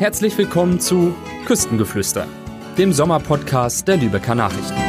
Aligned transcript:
Herzlich 0.00 0.38
willkommen 0.38 0.80
zu 0.80 1.14
Küstengeflüster, 1.44 2.26
dem 2.78 2.90
Sommerpodcast 2.90 3.86
der 3.86 3.98
Lübecker 3.98 4.34
Nachrichten. 4.34 4.80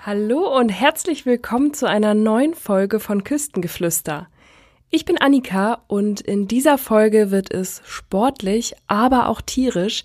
Hallo 0.00 0.56
und 0.56 0.68
herzlich 0.68 1.26
willkommen 1.26 1.74
zu 1.74 1.88
einer 1.88 2.14
neuen 2.14 2.54
Folge 2.54 3.00
von 3.00 3.24
Küstengeflüster. 3.24 4.28
Ich 4.88 5.04
bin 5.04 5.18
Annika 5.18 5.82
und 5.88 6.20
in 6.20 6.46
dieser 6.46 6.78
Folge 6.78 7.32
wird 7.32 7.52
es 7.52 7.82
sportlich, 7.84 8.76
aber 8.86 9.28
auch 9.28 9.40
tierisch, 9.40 10.04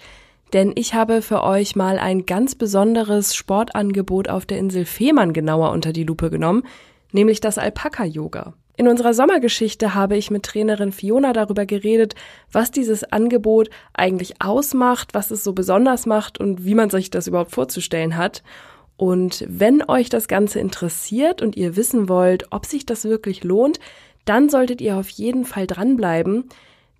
denn 0.51 0.71
ich 0.73 0.95
habe 0.95 1.21
für 1.21 1.43
euch 1.43 1.75
mal 1.75 1.99
ein 1.99 2.25
ganz 2.25 2.55
besonderes 2.55 3.35
Sportangebot 3.35 4.29
auf 4.29 4.47
der 4.47 4.57
Insel 4.57 4.85
Fehmarn 4.85 5.31
genauer 5.33 5.73
unter 5.73 5.93
die 5.93 6.05
Lupe 6.05 6.31
genommen, 6.31 6.63
nämlich 7.11 7.39
das 7.39 7.59
Alpaka-Yoga. 7.59 8.55
In 8.77 8.87
unserer 8.87 9.13
Sommergeschichte 9.13 9.93
habe 9.93 10.17
ich 10.17 10.31
mit 10.31 10.43
Trainerin 10.43 10.91
Fiona 10.91 11.33
darüber 11.33 11.65
geredet, 11.65 12.15
was 12.51 12.71
dieses 12.71 13.03
Angebot 13.03 13.69
eigentlich 13.93 14.41
ausmacht, 14.41 15.13
was 15.13 15.31
es 15.31 15.43
so 15.43 15.53
besonders 15.53 16.05
macht 16.05 16.39
und 16.39 16.65
wie 16.65 16.75
man 16.75 16.89
sich 16.89 17.09
das 17.09 17.27
überhaupt 17.27 17.51
vorzustellen 17.51 18.17
hat. 18.17 18.43
Und 18.97 19.45
wenn 19.47 19.83
euch 19.87 20.09
das 20.09 20.27
Ganze 20.27 20.59
interessiert 20.59 21.41
und 21.41 21.57
ihr 21.57 21.75
wissen 21.75 22.07
wollt, 22.07 22.51
ob 22.51 22.65
sich 22.65 22.85
das 22.85 23.03
wirklich 23.03 23.43
lohnt, 23.43 23.79
dann 24.25 24.49
solltet 24.49 24.81
ihr 24.81 24.97
auf 24.97 25.09
jeden 25.09 25.45
Fall 25.45 25.67
dranbleiben, 25.67 26.49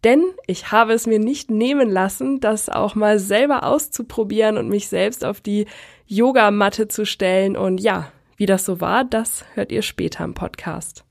denn 0.04 0.24
ich 0.48 0.72
habe 0.72 0.94
es 0.94 1.06
mir 1.06 1.20
nicht 1.20 1.52
nehmen 1.52 1.90
lassen, 1.90 2.40
das 2.40 2.70
auch 2.70 2.96
mal 2.96 3.20
selber 3.20 3.64
auszuprobieren 3.64 4.58
und 4.58 4.68
mich 4.68 4.88
selbst 4.88 5.24
auf 5.24 5.42
die 5.42 5.68
Yogamatte 6.08 6.88
zu 6.88 7.06
stellen. 7.06 7.56
Und 7.56 7.80
ja, 7.80 8.12
wie 8.36 8.48
das 8.48 8.66
so 8.66 8.82
war, 8.82 9.04
das 9.04 9.46
hört 9.54 9.72
ihr 9.72 9.84
später 9.84 10.24
im 10.24 10.34
Podcast. 10.34 11.04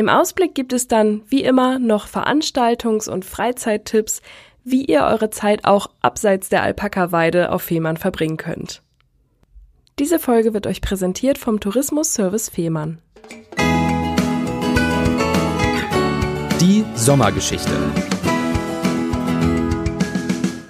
Im 0.00 0.08
Ausblick 0.08 0.54
gibt 0.54 0.72
es 0.72 0.86
dann, 0.86 1.22
wie 1.26 1.42
immer, 1.42 1.80
noch 1.80 2.06
Veranstaltungs- 2.06 3.10
und 3.10 3.24
Freizeittipps, 3.24 4.22
wie 4.62 4.84
ihr 4.84 5.02
eure 5.02 5.30
Zeit 5.30 5.64
auch 5.64 5.90
abseits 6.02 6.48
der 6.48 6.62
Alpaka-Weide 6.62 7.50
auf 7.50 7.62
Fehmarn 7.62 7.96
verbringen 7.96 8.36
könnt. 8.36 8.80
Diese 9.98 10.20
Folge 10.20 10.54
wird 10.54 10.68
euch 10.68 10.82
präsentiert 10.82 11.36
vom 11.36 11.58
Tourismus 11.58 12.14
Service 12.14 12.48
Fehmarn. 12.48 13.02
Die 16.60 16.84
Sommergeschichte. 16.94 17.72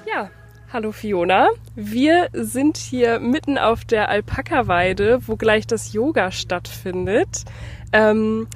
Ja, 0.07 0.31
hallo 0.73 0.91
Fiona. 0.91 1.49
Wir 1.75 2.31
sind 2.33 2.79
hier 2.79 3.21
mitten 3.21 3.59
auf 3.59 3.85
der 3.85 4.09
Alpaka-Weide, 4.09 5.21
wo 5.27 5.37
gleich 5.37 5.67
das 5.67 5.93
Yoga 5.93 6.33
stattfindet. 6.33 7.45
Ähm, 7.93 8.49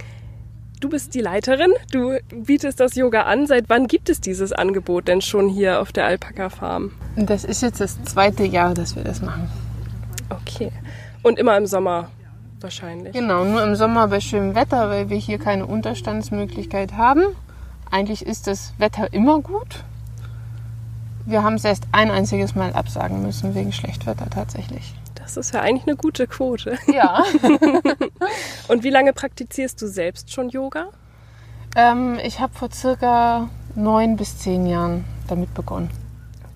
du 0.83 0.89
bist 0.89 1.15
die 1.15 1.21
Leiterin, 1.21 1.73
du 1.93 2.19
bietest 2.35 2.81
das 2.81 2.95
Yoga 2.97 3.23
an. 3.23 3.47
Seit 3.47 3.69
wann 3.69 3.87
gibt 3.87 4.11
es 4.11 4.21
dieses 4.21 4.53
Angebot 4.53 5.09
denn 5.09 5.21
schon 5.21 5.49
hier 5.49 5.81
auf 5.81 5.93
der 5.93 6.07
Alpaka-Farm? 6.07 6.91
Das 7.17 7.45
ist 7.45 7.63
jetzt 7.63 7.81
das 7.81 8.03
zweite 8.05 8.45
Jahr, 8.45 8.75
dass 8.75 8.97
wir 8.97 9.05
das 9.05 9.23
machen. 9.23 9.49
Okay. 10.29 10.73
Und 11.23 11.39
immer 11.39 11.57
im 11.57 11.67
Sommer 11.67 12.11
wahrscheinlich. 12.61 13.13
Genau, 13.13 13.45
nur 13.45 13.63
im 13.63 13.77
Sommer 13.77 14.09
bei 14.09 14.21
schönem 14.21 14.55
Wetter, 14.55 14.91
weil 14.91 15.09
wir 15.09 15.17
hier 15.17 15.39
keine 15.39 15.67
Unterstandsmöglichkeit 15.67 16.95
haben. 16.95 17.23
Eigentlich 17.91 18.27
ist 18.27 18.47
das 18.47 18.73
Wetter 18.79 19.13
immer 19.13 19.41
gut. 19.41 19.85
Wir 21.25 21.45
haben 21.45 21.55
es 21.55 21.65
erst 21.65 21.87
ein 21.93 22.11
einziges 22.11 22.57
Mal 22.57 22.73
absagen 22.73 23.23
müssen 23.23 23.55
wegen 23.55 23.73
Schlechtwetter 23.73 24.29
tatsächlich. 24.29 24.95
Das 25.37 25.47
ist 25.47 25.55
ja 25.55 25.61
eigentlich 25.61 25.87
eine 25.87 25.97
gute 25.97 26.27
Quote. 26.27 26.79
Ja. 26.93 27.25
Und 28.69 28.85
wie 28.85 28.91
lange 28.91 29.13
praktizierst 29.13 29.81
du 29.81 29.87
selbst 29.87 30.33
schon 30.33 30.49
Yoga? 30.51 30.89
ähm, 31.77 32.19
ich 32.23 32.41
habe 32.41 32.53
vor 32.55 32.71
circa 32.73 33.49
neun 33.75 34.17
bis 34.17 34.39
zehn 34.39 34.67
Jahren 34.67 35.05
damit 35.29 35.55
begonnen. 35.55 35.91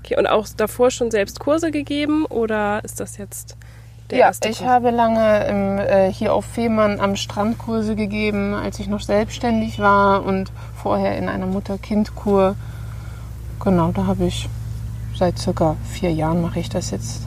Okay, 0.00 0.16
und 0.19 0.27
auch 0.27 0.47
davor 0.56 0.91
schon 0.91 1.10
selbst 1.10 1.41
Kurse 1.41 1.70
gegeben 1.70 2.27
oder 2.27 2.84
ist 2.84 3.00
das 3.00 3.16
jetzt 3.16 3.56
der 4.10 4.19
ja, 4.19 4.26
erste 4.26 4.48
ich 4.48 4.59
Kurs? 4.59 4.69
habe 4.69 4.91
lange 4.91 5.47
im, 5.47 5.78
äh, 5.78 6.12
hier 6.12 6.32
auf 6.32 6.44
Fehmarn 6.44 7.00
am 7.00 7.16
Strand 7.16 7.58
Kurse 7.58 7.97
gegeben, 7.97 8.54
als 8.54 8.78
ich 8.78 8.87
noch 8.87 9.00
selbstständig 9.00 9.81
war 9.81 10.25
und 10.25 10.53
vorher 10.81 11.19
in 11.19 11.28
einer 11.28 11.47
Mutter-Kind-Kur. 11.47 12.54
Genau, 13.64 13.91
da 13.91 14.06
habe 14.06 14.26
ich 14.26 14.48
seit 15.16 15.38
circa 15.38 15.76
vier 15.91 16.12
Jahren 16.12 16.41
mache 16.41 16.60
ich 16.60 16.69
das 16.69 16.93
jetzt. 16.93 17.26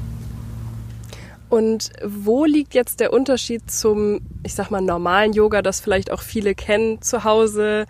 Und 1.50 1.92
wo 2.04 2.46
liegt 2.46 2.74
jetzt 2.74 3.00
der 3.00 3.12
Unterschied 3.12 3.72
zum, 3.72 4.22
ich 4.44 4.54
sag 4.54 4.70
mal, 4.70 4.82
normalen 4.82 5.34
Yoga, 5.34 5.62
das 5.62 5.82
vielleicht 5.82 6.12
auch 6.12 6.22
viele 6.22 6.54
kennen, 6.56 7.02
zu 7.02 7.24
Hause 7.24 7.86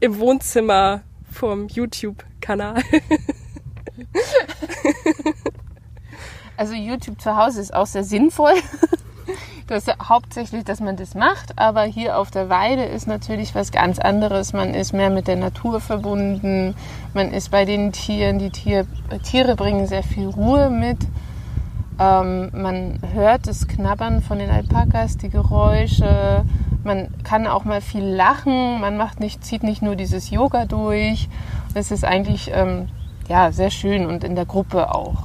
im 0.00 0.18
Wohnzimmer 0.18 1.02
vom 1.32 1.68
YouTube-Kanal? 1.68 2.82
Also 6.58 6.74
YouTube 6.74 7.20
zu 7.20 7.36
Hause 7.36 7.60
ist 7.60 7.72
auch 7.72 7.86
sehr 7.86 8.04
sinnvoll. 8.04 8.54
Das 9.68 9.82
ist 9.82 9.88
ja 9.88 10.08
hauptsächlich, 10.08 10.64
dass 10.64 10.80
man 10.80 10.96
das 10.96 11.14
macht, 11.14 11.58
aber 11.58 11.82
hier 11.82 12.16
auf 12.16 12.30
der 12.30 12.48
Weide 12.48 12.84
ist 12.84 13.06
natürlich 13.06 13.54
was 13.54 13.70
ganz 13.70 13.98
anderes. 13.98 14.54
Man 14.54 14.72
ist 14.72 14.94
mehr 14.94 15.10
mit 15.10 15.28
der 15.28 15.36
Natur 15.36 15.82
verbunden, 15.82 16.74
man 17.12 17.34
ist 17.34 17.50
bei 17.50 17.66
den 17.66 17.92
Tieren, 17.92 18.38
die 18.38 18.48
Tier, 18.48 18.86
Tiere 19.24 19.56
bringen 19.56 19.86
sehr 19.86 20.02
viel 20.02 20.26
Ruhe 20.28 20.70
mit. 20.70 20.96
Ähm, 21.98 22.50
man 22.52 23.00
hört 23.12 23.46
das 23.46 23.66
Knabbern 23.66 24.22
von 24.22 24.38
den 24.38 24.50
Alpakas, 24.50 25.16
die 25.16 25.30
Geräusche. 25.30 26.44
Man 26.84 27.08
kann 27.24 27.46
auch 27.46 27.64
mal 27.64 27.80
viel 27.80 28.04
lachen. 28.04 28.80
Man 28.80 28.96
macht 28.96 29.20
nicht, 29.20 29.44
zieht 29.44 29.62
nicht 29.62 29.82
nur 29.82 29.96
dieses 29.96 30.30
Yoga 30.30 30.64
durch. 30.64 31.28
Es 31.74 31.90
ist 31.90 32.04
eigentlich 32.04 32.50
ähm, 32.52 32.88
ja, 33.28 33.52
sehr 33.52 33.70
schön 33.70 34.06
und 34.06 34.24
in 34.24 34.36
der 34.36 34.46
Gruppe 34.46 34.94
auch. 34.94 35.24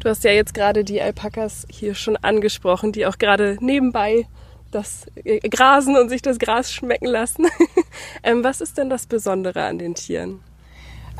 Du 0.00 0.08
hast 0.08 0.24
ja 0.24 0.30
jetzt 0.30 0.54
gerade 0.54 0.84
die 0.84 1.02
Alpakas 1.02 1.66
hier 1.70 1.94
schon 1.94 2.16
angesprochen, 2.16 2.92
die 2.92 3.06
auch 3.06 3.18
gerade 3.18 3.58
nebenbei 3.60 4.26
das 4.70 5.06
äh, 5.24 5.40
grasen 5.48 5.96
und 5.96 6.08
sich 6.08 6.22
das 6.22 6.38
Gras 6.38 6.72
schmecken 6.72 7.06
lassen. 7.06 7.46
ähm, 8.22 8.44
was 8.44 8.60
ist 8.60 8.78
denn 8.78 8.90
das 8.90 9.06
Besondere 9.06 9.64
an 9.64 9.78
den 9.78 9.94
Tieren? 9.94 10.40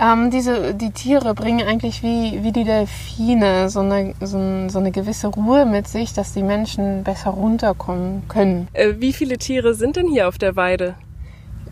Ähm, 0.00 0.30
diese, 0.30 0.74
die 0.74 0.90
Tiere 0.90 1.34
bringen 1.34 1.66
eigentlich 1.66 2.04
wie, 2.04 2.44
wie 2.44 2.52
die 2.52 2.62
Delfine 2.62 3.68
so 3.68 3.80
eine, 3.80 4.14
so, 4.20 4.38
ein, 4.38 4.70
so 4.70 4.78
eine 4.78 4.92
gewisse 4.92 5.26
Ruhe 5.26 5.66
mit 5.66 5.88
sich, 5.88 6.12
dass 6.12 6.32
die 6.32 6.44
Menschen 6.44 7.02
besser 7.02 7.30
runterkommen 7.30 8.22
können. 8.28 8.68
Äh, 8.74 8.94
wie 8.98 9.12
viele 9.12 9.38
Tiere 9.38 9.74
sind 9.74 9.96
denn 9.96 10.06
hier 10.06 10.28
auf 10.28 10.38
der 10.38 10.54
Weide? 10.54 10.94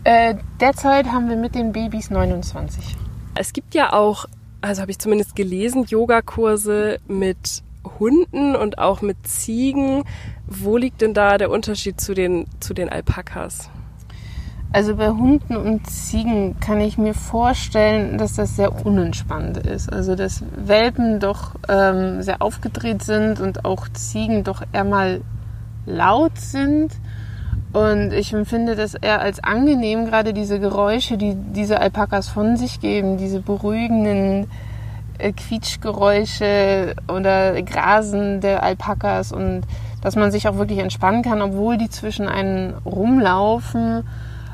Äh, 0.03 0.35
derzeit 0.59 1.07
haben 1.07 1.29
wir 1.29 1.37
mit 1.37 1.55
den 1.55 1.71
Babys 1.71 2.09
29. 2.09 2.95
Es 3.35 3.53
gibt 3.53 3.73
ja 3.73 3.93
auch, 3.93 4.25
also 4.59 4.81
habe 4.81 4.91
ich 4.91 4.99
zumindest 4.99 5.35
gelesen, 5.35 5.85
Yogakurse 5.85 6.99
mit 7.07 7.63
Hunden 7.99 8.57
und 8.57 8.77
auch 8.77 9.01
mit 9.01 9.25
Ziegen. 9.25 10.03
Wo 10.45 10.75
liegt 10.75 11.01
denn 11.01 11.13
da 11.13 11.37
der 11.37 11.49
Unterschied 11.49 12.01
zu 12.01 12.13
den, 12.13 12.45
zu 12.59 12.73
den 12.73 12.89
Alpakas? 12.89 13.69
Also 14.73 14.95
bei 14.95 15.09
Hunden 15.09 15.55
und 15.55 15.87
Ziegen 15.87 16.59
kann 16.59 16.81
ich 16.81 16.97
mir 16.97 17.13
vorstellen, 17.13 18.17
dass 18.17 18.35
das 18.35 18.55
sehr 18.55 18.85
unentspannt 18.85 19.57
ist. 19.57 19.91
Also 19.91 20.15
dass 20.15 20.43
Welpen 20.55 21.19
doch 21.19 21.55
ähm, 21.69 22.21
sehr 22.21 22.41
aufgedreht 22.41 23.01
sind 23.01 23.39
und 23.39 23.65
auch 23.65 23.87
Ziegen 23.89 24.43
doch 24.43 24.63
eher 24.73 24.83
mal 24.83 25.21
laut 25.85 26.37
sind. 26.37 26.91
Und 27.73 28.11
ich 28.11 28.33
empfinde 28.33 28.75
das 28.75 28.93
eher 28.93 29.21
als 29.21 29.43
angenehm, 29.43 30.05
gerade 30.05 30.33
diese 30.33 30.59
Geräusche, 30.59 31.17
die 31.17 31.35
diese 31.35 31.79
Alpakas 31.79 32.27
von 32.27 32.57
sich 32.57 32.79
geben, 32.79 33.17
diese 33.17 33.39
beruhigenden 33.39 34.47
äh, 35.17 35.31
Quietschgeräusche 35.31 36.95
oder 37.07 37.61
Grasen 37.61 38.41
der 38.41 38.63
Alpakas 38.63 39.31
und 39.31 39.63
dass 40.01 40.15
man 40.15 40.31
sich 40.31 40.47
auch 40.47 40.57
wirklich 40.57 40.79
entspannen 40.79 41.23
kann, 41.23 41.41
obwohl 41.41 41.77
die 41.77 41.89
zwischen 41.89 42.27
einen 42.27 42.73
rumlaufen. 42.85 44.03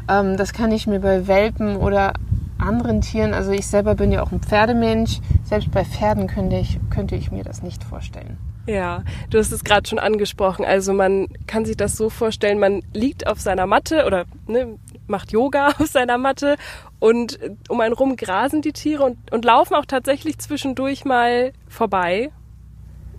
Ähm, 0.08 0.38
das 0.38 0.54
kann 0.54 0.72
ich 0.72 0.88
mir 0.88 1.00
bei 1.00 1.28
Welpen 1.28 1.78
oder 1.78 2.14
anderen 2.58 3.02
Tieren, 3.02 3.34
also 3.34 3.52
ich 3.52 3.68
selber 3.68 3.96
bin 3.96 4.12
ja 4.12 4.24
auch 4.24 4.32
ein 4.32 4.40
Pferdemensch, 4.40 5.20
selbst 5.44 5.72
bei 5.72 5.84
Pferden 5.84 6.28
könnte 6.28 6.56
ich, 6.56 6.80
könnte 6.90 7.16
ich 7.16 7.32
mir 7.32 7.44
das 7.44 7.62
nicht 7.62 7.84
vorstellen. 7.84 8.38
Ja, 8.66 9.04
du 9.30 9.40
hast 9.40 9.52
es 9.52 9.66
gerade 9.66 9.88
schon 9.88 10.00
angesprochen. 10.00 10.64
Also 10.64 10.94
man 10.94 11.28
kann 11.48 11.66
sich 11.66 11.76
das 11.76 11.98
so 11.98 12.10
vorstellen, 12.10 12.60
man 12.60 12.82
liegt 12.94 13.28
auf 13.28 13.42
seiner 13.42 13.68
Matte 13.68 14.06
oder 14.06 14.24
ne, 14.48 14.78
macht 15.08 15.34
Yoga 15.34 15.68
auf 15.80 15.88
seiner 15.88 16.18
Matte 16.18 16.56
und 17.00 17.40
um 17.68 17.82
einen 17.82 17.94
rum 17.94 18.16
grasen 18.16 18.62
die 18.62 18.72
Tiere 18.72 19.04
und, 19.04 19.32
und 19.32 19.44
laufen 19.44 19.76
auch 19.76 19.86
tatsächlich 19.86 20.40
zwischendurch 20.40 21.04
mal 21.04 21.52
vorbei. 21.68 22.32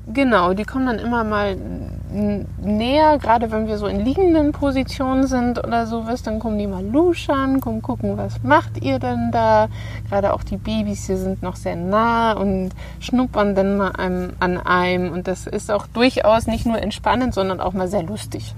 Genau, 0.06 0.52
die 0.52 0.64
kommen 0.64 0.86
dann 0.86 0.98
immer 0.98 1.24
mal 1.24 1.56
näher, 1.56 3.18
gerade 3.18 3.50
wenn 3.50 3.66
wir 3.66 3.78
so 3.78 3.86
in 3.86 4.00
liegenden 4.04 4.52
Positionen 4.52 5.26
sind 5.26 5.58
oder 5.58 5.86
sowas, 5.86 6.22
dann 6.22 6.38
kommen 6.38 6.58
die 6.58 6.66
mal 6.66 6.84
luschern, 6.84 7.60
kommen 7.60 7.82
gucken, 7.82 8.16
was 8.16 8.42
macht 8.42 8.84
ihr 8.84 8.98
denn 8.98 9.30
da? 9.32 9.68
Gerade 10.08 10.34
auch 10.34 10.44
die 10.44 10.58
Babys 10.58 11.06
hier 11.06 11.16
sind 11.16 11.42
noch 11.42 11.56
sehr 11.56 11.74
nah 11.74 12.32
und 12.32 12.70
schnuppern 13.00 13.54
dann 13.54 13.78
mal 13.78 13.92
an 13.96 14.58
einem 14.58 15.12
und 15.12 15.26
das 15.26 15.46
ist 15.46 15.72
auch 15.72 15.86
durchaus 15.86 16.46
nicht 16.46 16.66
nur 16.66 16.78
entspannend, 16.78 17.34
sondern 17.34 17.60
auch 17.60 17.72
mal 17.72 17.88
sehr 17.88 18.02
lustig. 18.02 18.54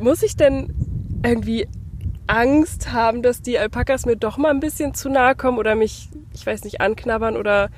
Muss 0.00 0.22
ich 0.22 0.36
denn 0.36 0.74
irgendwie 1.22 1.68
Angst 2.26 2.92
haben, 2.92 3.22
dass 3.22 3.40
die 3.40 3.58
Alpakas 3.58 4.04
mir 4.04 4.16
doch 4.16 4.36
mal 4.36 4.50
ein 4.50 4.60
bisschen 4.60 4.94
zu 4.94 5.08
nahe 5.08 5.34
kommen 5.34 5.58
oder 5.58 5.76
mich, 5.76 6.10
ich 6.34 6.44
weiß 6.44 6.64
nicht, 6.64 6.80
anknabbern 6.80 7.36
oder 7.36 7.70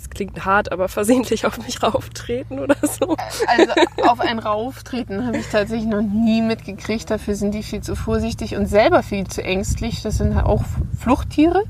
es 0.00 0.10
klingt 0.10 0.44
hart, 0.44 0.72
aber 0.72 0.88
versehentlich 0.88 1.46
auf 1.46 1.58
mich 1.58 1.82
rauftreten 1.82 2.58
oder 2.58 2.76
so? 2.82 3.16
Also 3.46 3.72
auf 4.08 4.20
ein 4.20 4.38
Rauftreten 4.38 5.26
habe 5.26 5.38
ich 5.38 5.48
tatsächlich 5.48 5.88
noch 5.88 6.02
nie 6.02 6.42
mitgekriegt. 6.42 7.10
Dafür 7.10 7.34
sind 7.34 7.52
die 7.52 7.62
viel 7.62 7.82
zu 7.82 7.94
vorsichtig 7.94 8.56
und 8.56 8.66
selber 8.66 9.02
viel 9.02 9.26
zu 9.26 9.42
ängstlich. 9.42 10.02
Das 10.02 10.18
sind 10.18 10.36
auch 10.38 10.62
Fluchttiere. 10.98 11.64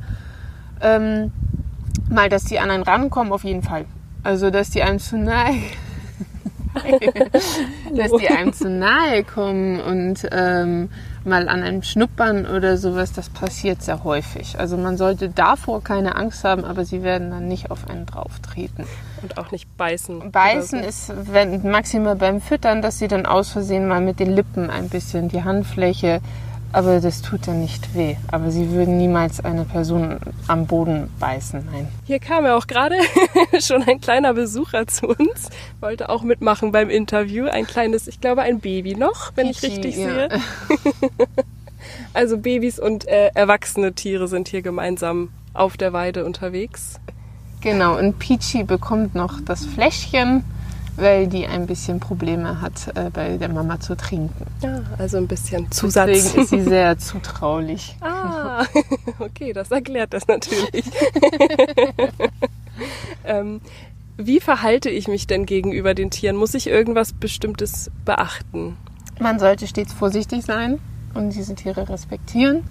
Ähm, 0.80 1.32
mal, 2.08 2.28
dass 2.28 2.44
die 2.44 2.58
an 2.58 2.70
einen 2.70 2.82
rankommen, 2.82 3.32
auf 3.32 3.44
jeden 3.44 3.62
Fall. 3.62 3.84
Also, 4.22 4.50
dass 4.50 4.70
die 4.70 4.82
einem 4.82 4.98
zu 4.98 5.16
nahe 5.18 5.56
dass 7.94 8.12
die 8.12 8.28
einem 8.28 8.52
zu 8.52 8.68
nahe 8.68 9.24
kommen 9.24 9.80
und 9.80 10.26
ähm, 10.30 10.88
mal 11.24 11.48
an 11.48 11.62
einem 11.62 11.82
schnuppern 11.82 12.46
oder 12.46 12.76
sowas, 12.76 13.12
das 13.12 13.28
passiert 13.28 13.82
sehr 13.82 14.04
häufig. 14.04 14.58
Also 14.58 14.76
man 14.76 14.96
sollte 14.96 15.28
davor 15.28 15.82
keine 15.82 16.16
Angst 16.16 16.44
haben, 16.44 16.64
aber 16.64 16.84
sie 16.84 17.02
werden 17.02 17.30
dann 17.30 17.48
nicht 17.48 17.70
auf 17.70 17.88
einen 17.88 18.06
drauf 18.06 18.38
treten. 18.40 18.86
Und 19.22 19.38
auch 19.38 19.50
nicht 19.50 19.76
beißen. 19.76 20.30
Beißen 20.30 20.82
so. 20.82 20.88
ist 20.88 21.12
wenn, 21.32 21.68
maximal 21.70 22.16
beim 22.16 22.40
Füttern, 22.40 22.82
dass 22.82 22.98
sie 22.98 23.08
dann 23.08 23.26
aus 23.26 23.50
Versehen 23.50 23.86
mal 23.86 24.00
mit 24.00 24.20
den 24.20 24.30
Lippen 24.30 24.70
ein 24.70 24.88
bisschen 24.88 25.28
die 25.28 25.44
Handfläche 25.44 26.20
aber 26.72 27.00
das 27.00 27.22
tut 27.22 27.46
ja 27.46 27.52
nicht 27.52 27.94
weh. 27.94 28.16
Aber 28.30 28.50
sie 28.50 28.70
würden 28.70 28.98
niemals 28.98 29.44
eine 29.44 29.64
Person 29.64 30.18
am 30.46 30.66
Boden 30.66 31.10
beißen, 31.18 31.66
nein. 31.70 31.88
Hier 32.04 32.18
kam 32.18 32.44
ja 32.44 32.56
auch 32.56 32.66
gerade 32.66 32.96
schon 33.60 33.82
ein 33.82 34.00
kleiner 34.00 34.34
Besucher 34.34 34.86
zu 34.86 35.08
uns, 35.08 35.50
wollte 35.80 36.08
auch 36.08 36.22
mitmachen 36.22 36.72
beim 36.72 36.90
Interview. 36.90 37.46
Ein 37.46 37.66
kleines, 37.66 38.06
ich 38.06 38.20
glaube, 38.20 38.42
ein 38.42 38.60
Baby 38.60 38.94
noch, 38.94 39.32
wenn 39.34 39.48
Pichi, 39.48 39.66
ich 39.66 39.72
richtig 39.72 39.96
ja. 39.96 40.08
sehe. 40.12 40.28
also 42.14 42.38
Babys 42.38 42.78
und 42.78 43.06
äh, 43.08 43.30
erwachsene 43.34 43.92
Tiere 43.92 44.28
sind 44.28 44.48
hier 44.48 44.62
gemeinsam 44.62 45.30
auf 45.52 45.76
der 45.76 45.92
Weide 45.92 46.24
unterwegs. 46.24 47.00
Genau, 47.60 47.98
und 47.98 48.18
Peachy 48.18 48.64
bekommt 48.64 49.14
noch 49.14 49.40
das 49.44 49.66
Fläschchen 49.66 50.44
weil 50.96 51.26
die 51.26 51.46
ein 51.46 51.66
bisschen 51.66 52.00
Probleme 52.00 52.60
hat, 52.60 52.94
äh, 52.94 53.10
bei 53.10 53.36
der 53.36 53.48
Mama 53.48 53.80
zu 53.80 53.96
trinken. 53.96 54.46
Ja, 54.62 54.82
also 54.98 55.16
ein 55.16 55.26
bisschen 55.26 55.70
Zusatz. 55.70 56.06
Deswegen 56.06 56.42
ist 56.42 56.50
sie 56.50 56.62
sehr 56.68 56.98
zutraulich. 56.98 57.96
Ah, 58.00 58.64
okay, 59.18 59.52
das 59.52 59.70
erklärt 59.70 60.12
das 60.12 60.26
natürlich. 60.26 60.84
ähm, 63.24 63.60
wie 64.16 64.40
verhalte 64.40 64.90
ich 64.90 65.08
mich 65.08 65.26
denn 65.26 65.46
gegenüber 65.46 65.94
den 65.94 66.10
Tieren? 66.10 66.36
Muss 66.36 66.54
ich 66.54 66.66
irgendwas 66.66 67.12
Bestimmtes 67.12 67.90
beachten? 68.04 68.76
Man 69.18 69.38
sollte 69.38 69.66
stets 69.66 69.92
vorsichtig 69.92 70.44
sein 70.44 70.78
und 71.14 71.34
diese 71.34 71.54
Tiere 71.54 71.88
respektieren. 71.88 72.64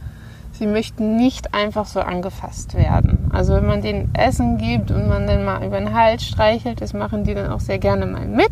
Sie 0.59 0.67
möchten 0.67 1.15
nicht 1.15 1.53
einfach 1.53 1.85
so 1.85 2.01
angefasst 2.01 2.73
werden. 2.73 3.31
Also 3.31 3.53
wenn 3.53 3.65
man 3.65 3.81
denen 3.81 4.13
Essen 4.13 4.57
gibt 4.57 4.91
und 4.91 5.07
man 5.07 5.25
dann 5.25 5.45
mal 5.45 5.65
über 5.65 5.79
den 5.79 5.93
Hals 5.93 6.25
streichelt, 6.25 6.81
das 6.81 6.91
machen 6.91 7.23
die 7.23 7.33
dann 7.33 7.49
auch 7.49 7.61
sehr 7.61 7.79
gerne 7.79 8.05
mal 8.05 8.25
mit. 8.25 8.51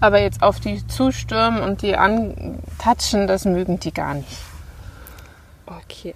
Aber 0.00 0.18
jetzt 0.18 0.42
auf 0.42 0.60
die 0.60 0.86
zustürmen 0.86 1.62
und 1.62 1.82
die 1.82 1.94
antatschen, 1.94 3.26
das 3.26 3.44
mögen 3.44 3.78
die 3.78 3.92
gar 3.92 4.14
nicht. 4.14 4.38
Okay. 5.66 6.14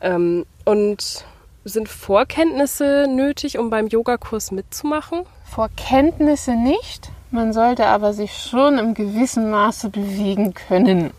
Ähm, 0.00 0.46
und 0.64 1.24
sind 1.64 1.88
Vorkenntnisse 1.88 3.08
nötig, 3.08 3.58
um 3.58 3.70
beim 3.70 3.88
Yogakurs 3.88 4.52
mitzumachen? 4.52 5.22
Vorkenntnisse 5.42 6.52
nicht. 6.52 7.10
Man 7.32 7.52
sollte 7.52 7.86
aber 7.86 8.12
sich 8.12 8.32
schon 8.32 8.78
im 8.78 8.94
gewissen 8.94 9.50
Maße 9.50 9.90
bewegen 9.90 10.54
können. 10.54 11.10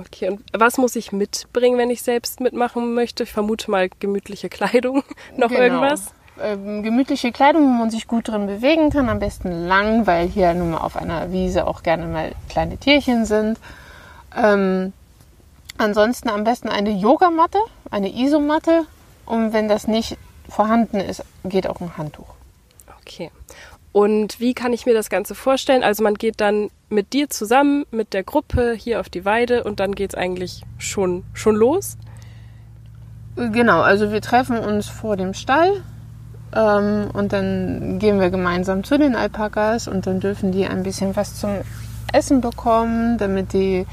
Okay, 0.00 0.30
und 0.30 0.42
was 0.52 0.78
muss 0.78 0.96
ich 0.96 1.12
mitbringen, 1.12 1.78
wenn 1.78 1.90
ich 1.90 2.02
selbst 2.02 2.40
mitmachen 2.40 2.94
möchte? 2.94 3.24
Ich 3.24 3.32
vermute 3.32 3.70
mal 3.70 3.90
gemütliche 4.00 4.48
Kleidung. 4.48 5.02
Noch 5.36 5.48
genau. 5.48 5.60
irgendwas? 5.60 6.14
Ähm, 6.42 6.82
gemütliche 6.82 7.32
Kleidung, 7.32 7.64
wo 7.64 7.78
man 7.78 7.90
sich 7.90 8.06
gut 8.06 8.28
drin 8.28 8.46
bewegen 8.46 8.90
kann. 8.90 9.08
Am 9.08 9.18
besten 9.18 9.66
lang, 9.66 10.06
weil 10.06 10.26
hier 10.28 10.54
nun 10.54 10.70
mal 10.70 10.78
auf 10.78 10.96
einer 10.96 11.32
Wiese 11.32 11.66
auch 11.66 11.82
gerne 11.82 12.06
mal 12.06 12.32
kleine 12.48 12.78
Tierchen 12.78 13.26
sind. 13.26 13.58
Ähm, 14.34 14.92
ansonsten 15.76 16.30
am 16.30 16.44
besten 16.44 16.68
eine 16.68 16.90
Yogamatte, 16.90 17.58
eine 17.90 18.14
Isomatte. 18.14 18.86
Und 19.26 19.52
wenn 19.52 19.68
das 19.68 19.86
nicht 19.86 20.16
vorhanden 20.48 20.98
ist, 20.98 21.24
geht 21.44 21.68
auch 21.68 21.80
ein 21.80 21.96
Handtuch. 21.96 22.34
Okay. 23.00 23.30
Und 23.92 24.38
wie 24.38 24.54
kann 24.54 24.72
ich 24.72 24.86
mir 24.86 24.94
das 24.94 25.10
Ganze 25.10 25.34
vorstellen? 25.34 25.82
Also 25.82 26.02
man 26.04 26.14
geht 26.14 26.40
dann 26.40 26.70
mit 26.88 27.12
dir 27.12 27.28
zusammen, 27.28 27.84
mit 27.90 28.12
der 28.14 28.22
Gruppe 28.22 28.72
hier 28.72 29.00
auf 29.00 29.08
die 29.08 29.24
Weide 29.24 29.64
und 29.64 29.80
dann 29.80 29.94
geht 29.94 30.10
es 30.10 30.14
eigentlich 30.14 30.62
schon, 30.78 31.24
schon 31.32 31.56
los? 31.56 31.96
Genau, 33.36 33.80
also 33.80 34.12
wir 34.12 34.20
treffen 34.20 34.58
uns 34.58 34.86
vor 34.88 35.16
dem 35.16 35.34
Stall 35.34 35.82
ähm, 36.54 37.10
und 37.12 37.32
dann 37.32 37.98
gehen 37.98 38.20
wir 38.20 38.30
gemeinsam 38.30 38.84
zu 38.84 38.98
den 38.98 39.16
Alpakas 39.16 39.88
und 39.88 40.06
dann 40.06 40.20
dürfen 40.20 40.52
die 40.52 40.66
ein 40.66 40.82
bisschen 40.82 41.16
was 41.16 41.40
zum 41.40 41.50
Essen 42.12 42.40
bekommen, 42.40 43.18
damit 43.18 43.52
die, 43.52 43.86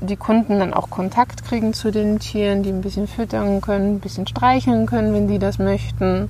die 0.00 0.16
Kunden 0.16 0.58
dann 0.58 0.74
auch 0.74 0.90
Kontakt 0.90 1.44
kriegen 1.44 1.74
zu 1.74 1.90
den 1.90 2.18
Tieren, 2.18 2.62
die 2.62 2.70
ein 2.70 2.82
bisschen 2.82 3.08
füttern 3.08 3.60
können, 3.60 3.96
ein 3.96 4.00
bisschen 4.00 4.26
streicheln 4.26 4.86
können, 4.86 5.12
wenn 5.12 5.28
die 5.28 5.38
das 5.38 5.58
möchten. 5.58 6.28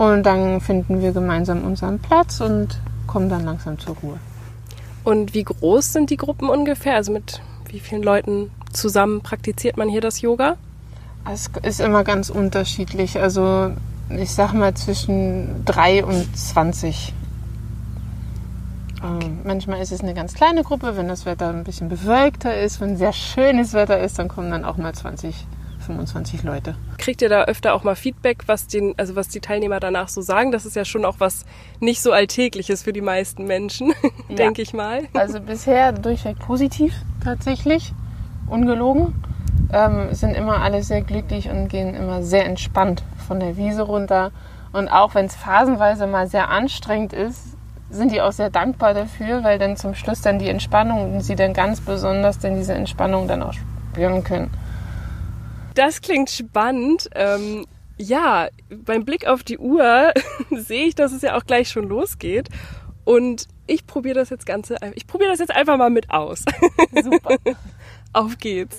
Und 0.00 0.22
dann 0.22 0.62
finden 0.62 1.02
wir 1.02 1.12
gemeinsam 1.12 1.62
unseren 1.62 1.98
Platz 1.98 2.40
und 2.40 2.80
kommen 3.06 3.28
dann 3.28 3.44
langsam 3.44 3.78
zur 3.78 3.96
Ruhe. 3.96 4.18
Und 5.04 5.34
wie 5.34 5.44
groß 5.44 5.92
sind 5.92 6.08
die 6.08 6.16
Gruppen 6.16 6.48
ungefähr? 6.48 6.94
Also 6.94 7.12
mit 7.12 7.42
wie 7.68 7.80
vielen 7.80 8.02
Leuten 8.02 8.50
zusammen 8.72 9.20
praktiziert 9.20 9.76
man 9.76 9.90
hier 9.90 10.00
das 10.00 10.22
Yoga? 10.22 10.56
Es 11.30 11.50
ist 11.64 11.80
immer 11.82 12.02
ganz 12.02 12.30
unterschiedlich. 12.30 13.20
Also 13.20 13.72
ich 14.08 14.30
sag 14.32 14.54
mal 14.54 14.72
zwischen 14.72 15.66
drei 15.66 16.02
und 16.02 16.34
zwanzig. 16.34 17.12
Okay. 19.02 19.26
Ähm, 19.26 19.40
manchmal 19.44 19.82
ist 19.82 19.92
es 19.92 20.00
eine 20.00 20.14
ganz 20.14 20.32
kleine 20.32 20.62
Gruppe, 20.62 20.96
wenn 20.96 21.08
das 21.08 21.26
Wetter 21.26 21.50
ein 21.50 21.62
bisschen 21.62 21.90
bewölkter 21.90 22.58
ist, 22.58 22.80
wenn 22.80 22.96
sehr 22.96 23.12
schönes 23.12 23.74
Wetter 23.74 24.00
ist, 24.00 24.18
dann 24.18 24.28
kommen 24.28 24.50
dann 24.50 24.64
auch 24.64 24.78
mal 24.78 24.94
20 24.94 25.46
25 25.80 26.42
Leute. 26.42 26.74
Kriegt 26.98 27.22
ihr 27.22 27.28
da 27.28 27.44
öfter 27.44 27.74
auch 27.74 27.82
mal 27.82 27.96
Feedback, 27.96 28.44
was, 28.46 28.66
den, 28.66 28.94
also 28.96 29.16
was 29.16 29.28
die 29.28 29.40
Teilnehmer 29.40 29.80
danach 29.80 30.08
so 30.08 30.20
sagen? 30.20 30.52
Das 30.52 30.66
ist 30.66 30.76
ja 30.76 30.84
schon 30.84 31.04
auch 31.04 31.16
was 31.18 31.44
nicht 31.80 32.02
so 32.02 32.12
Alltägliches 32.12 32.82
für 32.82 32.92
die 32.92 33.00
meisten 33.00 33.46
Menschen, 33.46 33.92
ja. 34.28 34.36
denke 34.36 34.62
ich 34.62 34.72
mal. 34.72 35.02
Also 35.14 35.40
bisher 35.46 35.92
durchweg 35.92 36.38
positiv 36.38 36.94
tatsächlich, 37.22 37.92
ungelogen. 38.48 39.14
Ähm, 39.72 40.12
sind 40.12 40.34
immer 40.34 40.62
alle 40.62 40.82
sehr 40.82 41.02
glücklich 41.02 41.48
und 41.48 41.68
gehen 41.68 41.94
immer 41.94 42.22
sehr 42.22 42.44
entspannt 42.44 43.04
von 43.28 43.38
der 43.38 43.56
Wiese 43.56 43.82
runter. 43.82 44.32
Und 44.72 44.88
auch 44.88 45.14
wenn 45.14 45.26
es 45.26 45.36
phasenweise 45.36 46.06
mal 46.06 46.26
sehr 46.28 46.48
anstrengend 46.48 47.12
ist, 47.12 47.56
sind 47.90 48.12
die 48.12 48.20
auch 48.22 48.32
sehr 48.32 48.50
dankbar 48.50 48.94
dafür, 48.94 49.42
weil 49.42 49.58
dann 49.58 49.76
zum 49.76 49.94
Schluss 49.94 50.20
dann 50.20 50.38
die 50.38 50.48
Entspannung 50.48 51.14
und 51.14 51.20
sie 51.20 51.34
dann 51.34 51.52
ganz 51.52 51.80
besonders 51.80 52.38
dann 52.38 52.56
diese 52.56 52.74
Entspannung 52.74 53.26
dann 53.26 53.42
auch 53.42 53.52
spüren 53.52 54.22
können. 54.22 54.50
Das 55.74 56.00
klingt 56.00 56.30
spannend. 56.30 57.08
Ähm, 57.14 57.66
ja, 57.96 58.48
beim 58.70 59.04
Blick 59.04 59.26
auf 59.26 59.42
die 59.42 59.58
Uhr 59.58 60.12
sehe 60.50 60.86
ich, 60.86 60.94
dass 60.94 61.12
es 61.12 61.22
ja 61.22 61.36
auch 61.36 61.44
gleich 61.44 61.68
schon 61.68 61.88
losgeht. 61.88 62.48
Und 63.04 63.46
ich 63.66 63.86
probiere 63.86 64.14
das 64.14 64.30
jetzt 64.30 64.46
Ganze, 64.46 64.76
ich 64.94 65.06
probiere 65.06 65.30
das 65.30 65.38
jetzt 65.38 65.54
einfach 65.54 65.76
mal 65.76 65.90
mit 65.90 66.10
aus. 66.10 66.44
Super. 67.02 67.36
auf 68.12 68.38
geht's. 68.38 68.78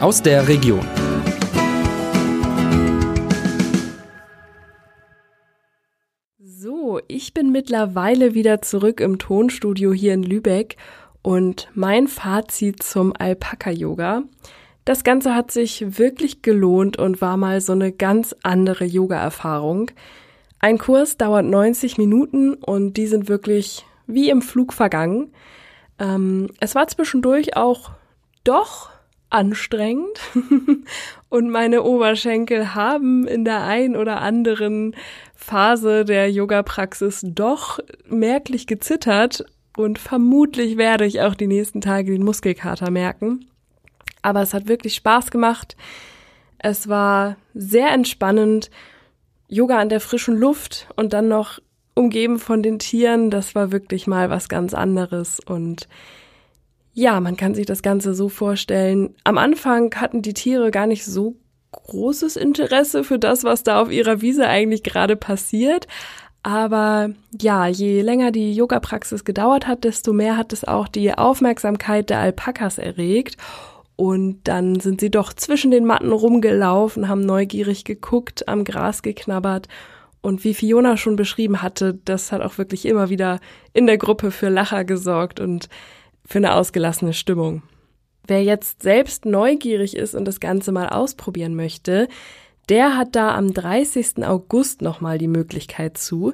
Aus 0.00 0.22
der 0.22 0.46
Region. 0.48 0.86
So, 6.38 7.00
ich 7.08 7.34
bin 7.34 7.52
mittlerweile 7.52 8.34
wieder 8.34 8.62
zurück 8.62 9.00
im 9.00 9.18
Tonstudio 9.18 9.92
hier 9.92 10.14
in 10.14 10.22
Lübeck 10.22 10.76
und 11.24 11.68
mein 11.72 12.06
Fazit 12.06 12.82
zum 12.82 13.14
Alpaka-Yoga. 13.18 14.24
Das 14.84 15.04
Ganze 15.04 15.34
hat 15.34 15.50
sich 15.50 15.98
wirklich 15.98 16.42
gelohnt 16.42 16.98
und 16.98 17.22
war 17.22 17.38
mal 17.38 17.62
so 17.62 17.72
eine 17.72 17.92
ganz 17.92 18.36
andere 18.42 18.84
Yoga-Erfahrung. 18.84 19.90
Ein 20.60 20.76
Kurs 20.76 21.16
dauert 21.16 21.46
90 21.46 21.96
Minuten 21.96 22.52
und 22.52 22.98
die 22.98 23.06
sind 23.06 23.26
wirklich 23.30 23.86
wie 24.06 24.28
im 24.28 24.42
Flug 24.42 24.74
vergangen. 24.74 25.32
Ähm, 25.98 26.50
es 26.60 26.74
war 26.74 26.88
zwischendurch 26.88 27.56
auch 27.56 27.92
doch 28.44 28.90
anstrengend 29.30 30.20
und 31.30 31.48
meine 31.48 31.84
Oberschenkel 31.84 32.74
haben 32.74 33.26
in 33.26 33.46
der 33.46 33.62
ein 33.64 33.96
oder 33.96 34.20
anderen 34.20 34.94
Phase 35.34 36.04
der 36.04 36.30
Yoga-Praxis 36.30 37.22
doch 37.24 37.80
merklich 38.08 38.66
gezittert 38.66 39.46
und 39.76 39.98
vermutlich 39.98 40.76
werde 40.76 41.04
ich 41.04 41.20
auch 41.20 41.34
die 41.34 41.46
nächsten 41.46 41.80
Tage 41.80 42.12
den 42.12 42.24
Muskelkater 42.24 42.90
merken. 42.90 43.46
Aber 44.22 44.40
es 44.40 44.54
hat 44.54 44.68
wirklich 44.68 44.94
Spaß 44.94 45.30
gemacht. 45.30 45.76
Es 46.58 46.88
war 46.88 47.36
sehr 47.54 47.90
entspannend. 47.90 48.70
Yoga 49.48 49.78
an 49.78 49.88
der 49.88 50.00
frischen 50.00 50.36
Luft 50.36 50.88
und 50.96 51.12
dann 51.12 51.28
noch 51.28 51.60
umgeben 51.94 52.38
von 52.38 52.62
den 52.62 52.78
Tieren. 52.78 53.30
Das 53.30 53.54
war 53.54 53.72
wirklich 53.72 54.06
mal 54.06 54.30
was 54.30 54.48
ganz 54.48 54.74
anderes. 54.74 55.40
Und 55.40 55.88
Ja, 56.92 57.20
man 57.20 57.36
kann 57.36 57.54
sich 57.54 57.66
das 57.66 57.82
Ganze 57.82 58.14
so 58.14 58.28
vorstellen. 58.28 59.14
Am 59.24 59.38
Anfang 59.38 59.94
hatten 59.96 60.22
die 60.22 60.34
Tiere 60.34 60.70
gar 60.70 60.86
nicht 60.86 61.04
so 61.04 61.36
großes 61.72 62.36
Interesse 62.36 63.04
für 63.04 63.18
das, 63.18 63.44
was 63.44 63.64
da 63.64 63.80
auf 63.82 63.90
ihrer 63.90 64.20
Wiese 64.22 64.46
eigentlich 64.46 64.82
gerade 64.82 65.16
passiert. 65.16 65.86
Aber 66.44 67.08
ja, 67.40 67.66
je 67.68 68.02
länger 68.02 68.30
die 68.30 68.52
Yoga-Praxis 68.52 69.24
gedauert 69.24 69.66
hat, 69.66 69.82
desto 69.82 70.12
mehr 70.12 70.36
hat 70.36 70.52
es 70.52 70.62
auch 70.62 70.88
die 70.88 71.14
Aufmerksamkeit 71.14 72.10
der 72.10 72.18
Alpakas 72.18 72.76
erregt. 72.76 73.38
Und 73.96 74.40
dann 74.44 74.78
sind 74.78 75.00
sie 75.00 75.10
doch 75.10 75.32
zwischen 75.32 75.70
den 75.70 75.86
Matten 75.86 76.12
rumgelaufen, 76.12 77.08
haben 77.08 77.24
neugierig 77.24 77.84
geguckt, 77.84 78.46
am 78.46 78.64
Gras 78.64 79.00
geknabbert. 79.00 79.68
Und 80.20 80.44
wie 80.44 80.52
Fiona 80.52 80.98
schon 80.98 81.16
beschrieben 81.16 81.62
hatte, 81.62 81.98
das 82.04 82.30
hat 82.30 82.42
auch 82.42 82.58
wirklich 82.58 82.84
immer 82.84 83.08
wieder 83.08 83.40
in 83.72 83.86
der 83.86 83.96
Gruppe 83.96 84.30
für 84.30 84.50
Lacher 84.50 84.84
gesorgt 84.84 85.40
und 85.40 85.70
für 86.26 86.38
eine 86.38 86.54
ausgelassene 86.54 87.14
Stimmung. 87.14 87.62
Wer 88.26 88.42
jetzt 88.42 88.82
selbst 88.82 89.24
neugierig 89.24 89.96
ist 89.96 90.14
und 90.14 90.26
das 90.26 90.40
Ganze 90.40 90.72
mal 90.72 90.90
ausprobieren 90.90 91.54
möchte, 91.54 92.08
der 92.68 92.96
hat 92.96 93.16
da 93.16 93.34
am 93.34 93.52
30. 93.52 94.24
August 94.24 94.80
nochmal 94.82 95.18
die 95.18 95.26
Möglichkeit 95.28 95.98
zu. 95.98 96.32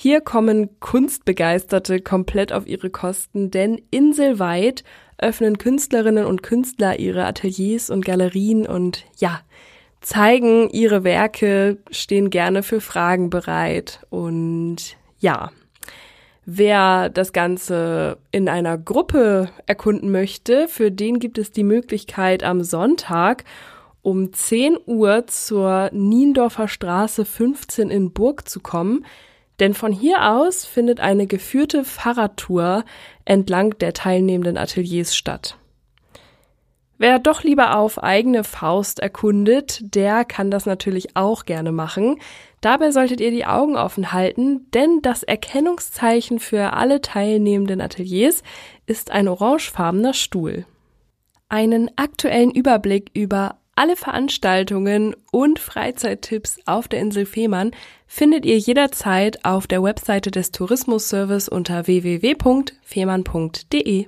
hier 0.00 0.20
kommen 0.20 0.78
Kunstbegeisterte 0.78 1.98
komplett 1.98 2.52
auf 2.52 2.68
ihre 2.68 2.88
Kosten, 2.88 3.50
denn 3.50 3.82
inselweit 3.90 4.84
öffnen 5.18 5.58
Künstlerinnen 5.58 6.24
und 6.24 6.44
Künstler 6.44 7.00
ihre 7.00 7.24
Ateliers 7.24 7.90
und 7.90 8.04
Galerien 8.04 8.64
und 8.64 9.04
ja, 9.16 9.40
zeigen 10.00 10.70
ihre 10.70 11.02
Werke, 11.02 11.78
stehen 11.90 12.30
gerne 12.30 12.62
für 12.62 12.80
Fragen 12.80 13.28
bereit 13.28 14.06
und 14.08 14.96
ja. 15.18 15.50
Wer 16.44 17.08
das 17.08 17.32
Ganze 17.32 18.18
in 18.30 18.48
einer 18.48 18.78
Gruppe 18.78 19.50
erkunden 19.66 20.12
möchte, 20.12 20.68
für 20.68 20.92
den 20.92 21.18
gibt 21.18 21.38
es 21.38 21.50
die 21.50 21.64
Möglichkeit 21.64 22.44
am 22.44 22.62
Sonntag 22.62 23.42
um 24.02 24.32
10 24.32 24.78
Uhr 24.86 25.26
zur 25.26 25.90
Niendorfer 25.92 26.68
Straße 26.68 27.24
15 27.24 27.90
in 27.90 28.12
Burg 28.12 28.48
zu 28.48 28.60
kommen. 28.60 29.04
Denn 29.60 29.74
von 29.74 29.92
hier 29.92 30.30
aus 30.30 30.64
findet 30.64 31.00
eine 31.00 31.26
geführte 31.26 31.84
Fahrradtour 31.84 32.84
entlang 33.24 33.76
der 33.78 33.92
teilnehmenden 33.92 34.56
Ateliers 34.56 35.16
statt. 35.16 35.58
Wer 37.00 37.20
doch 37.20 37.44
lieber 37.44 37.76
auf 37.76 38.02
eigene 38.02 38.42
Faust 38.42 38.98
erkundet, 38.98 39.94
der 39.94 40.24
kann 40.24 40.50
das 40.50 40.66
natürlich 40.66 41.16
auch 41.16 41.44
gerne 41.44 41.70
machen. 41.70 42.18
Dabei 42.60 42.90
solltet 42.90 43.20
ihr 43.20 43.30
die 43.30 43.46
Augen 43.46 43.76
offen 43.76 44.12
halten, 44.12 44.66
denn 44.74 45.00
das 45.02 45.22
Erkennungszeichen 45.22 46.40
für 46.40 46.72
alle 46.72 47.00
teilnehmenden 47.00 47.80
Ateliers 47.80 48.42
ist 48.86 49.12
ein 49.12 49.28
orangefarbener 49.28 50.12
Stuhl. 50.12 50.66
Einen 51.48 51.88
aktuellen 51.96 52.50
Überblick 52.50 53.12
über 53.14 53.58
alle 53.78 53.96
Veranstaltungen 53.96 55.14
und 55.30 55.60
Freizeittipps 55.60 56.58
auf 56.66 56.88
der 56.88 57.00
Insel 57.00 57.26
Fehmarn 57.26 57.70
findet 58.08 58.44
ihr 58.44 58.58
jederzeit 58.58 59.44
auf 59.44 59.68
der 59.68 59.84
Webseite 59.84 60.32
des 60.32 60.50
Tourismusservice 60.50 61.48
unter 61.48 61.86
www.fehmarn.de. 61.86 64.06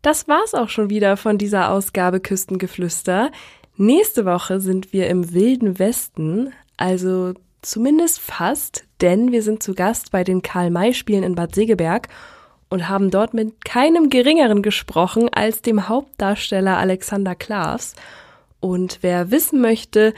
Das 0.00 0.28
war's 0.28 0.54
auch 0.54 0.68
schon 0.68 0.90
wieder 0.90 1.16
von 1.16 1.38
dieser 1.38 1.70
Ausgabe 1.70 2.20
Küstengeflüster. 2.20 3.32
Nächste 3.76 4.26
Woche 4.26 4.60
sind 4.60 4.92
wir 4.92 5.08
im 5.08 5.34
Wilden 5.34 5.80
Westen, 5.80 6.52
also 6.76 7.34
zumindest 7.62 8.20
fast, 8.20 8.84
denn 9.00 9.32
wir 9.32 9.42
sind 9.42 9.60
zu 9.60 9.74
Gast 9.74 10.12
bei 10.12 10.22
den 10.22 10.42
Karl-May-Spielen 10.42 11.24
in 11.24 11.34
Bad 11.34 11.56
Segeberg 11.56 12.06
und 12.68 12.88
haben 12.88 13.10
dort 13.10 13.34
mit 13.34 13.64
keinem 13.64 14.08
geringeren 14.08 14.62
gesprochen 14.62 15.30
als 15.32 15.62
dem 15.62 15.88
Hauptdarsteller 15.88 16.78
Alexander 16.78 17.34
Klaas. 17.34 17.96
Und 18.64 19.00
wer 19.02 19.30
wissen 19.30 19.60
möchte, 19.60 20.14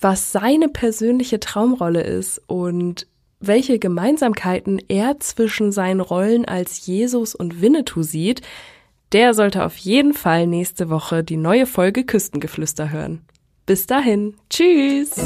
was 0.00 0.32
seine 0.32 0.70
persönliche 0.70 1.38
Traumrolle 1.38 2.00
ist 2.00 2.40
und 2.46 3.06
welche 3.40 3.78
Gemeinsamkeiten 3.78 4.80
er 4.88 5.20
zwischen 5.20 5.70
seinen 5.70 6.00
Rollen 6.00 6.46
als 6.46 6.86
Jesus 6.86 7.34
und 7.34 7.60
Winnetou 7.60 8.02
sieht, 8.02 8.40
der 9.12 9.34
sollte 9.34 9.66
auf 9.66 9.76
jeden 9.76 10.14
Fall 10.14 10.46
nächste 10.46 10.88
Woche 10.88 11.22
die 11.22 11.36
neue 11.36 11.66
Folge 11.66 12.04
Küstengeflüster 12.04 12.90
hören. 12.90 13.20
Bis 13.66 13.86
dahin, 13.86 14.34
tschüss! 14.48 15.16